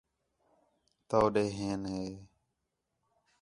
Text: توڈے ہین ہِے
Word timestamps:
توڈے 1.09 1.43
ہین 1.57 1.81
ہِے 1.91 2.07